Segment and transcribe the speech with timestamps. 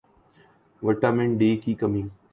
[0.81, 2.01] vitamin D کی کمی